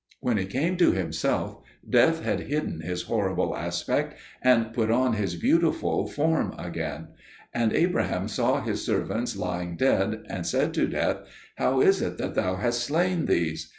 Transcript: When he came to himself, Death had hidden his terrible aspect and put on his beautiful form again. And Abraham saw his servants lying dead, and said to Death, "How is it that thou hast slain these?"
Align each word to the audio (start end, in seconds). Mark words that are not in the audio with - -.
When 0.19 0.37
he 0.37 0.47
came 0.47 0.77
to 0.77 0.93
himself, 0.93 1.59
Death 1.87 2.23
had 2.23 2.39
hidden 2.39 2.79
his 2.81 3.03
terrible 3.03 3.55
aspect 3.55 4.19
and 4.41 4.73
put 4.73 4.89
on 4.89 5.13
his 5.13 5.35
beautiful 5.35 6.07
form 6.07 6.55
again. 6.57 7.09
And 7.53 7.71
Abraham 7.71 8.27
saw 8.27 8.61
his 8.61 8.83
servants 8.83 9.35
lying 9.35 9.75
dead, 9.75 10.23
and 10.27 10.43
said 10.47 10.73
to 10.73 10.87
Death, 10.87 11.17
"How 11.57 11.81
is 11.81 12.01
it 12.01 12.17
that 12.17 12.33
thou 12.33 12.55
hast 12.55 12.83
slain 12.83 13.27
these?" 13.27 13.69